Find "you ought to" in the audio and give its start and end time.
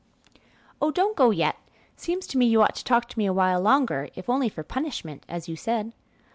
2.47-2.83